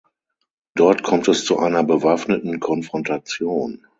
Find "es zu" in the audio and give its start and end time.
1.27-1.59